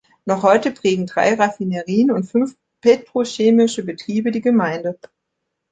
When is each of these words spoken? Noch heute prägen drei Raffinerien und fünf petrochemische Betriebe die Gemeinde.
Noch 0.25 0.41
heute 0.41 0.71
prägen 0.71 1.05
drei 1.05 1.35
Raffinerien 1.35 2.09
und 2.09 2.23
fünf 2.23 2.57
petrochemische 2.81 3.83
Betriebe 3.85 4.31
die 4.31 4.41
Gemeinde. 4.41 4.97